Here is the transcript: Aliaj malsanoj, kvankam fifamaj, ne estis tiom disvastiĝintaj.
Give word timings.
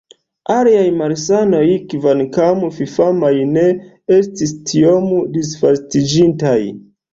Aliaj 0.51 0.85
malsanoj, 1.01 1.59
kvankam 1.91 2.65
fifamaj, 2.79 3.31
ne 3.59 3.67
estis 4.19 4.57
tiom 4.73 5.09
disvastiĝintaj. 5.39 6.59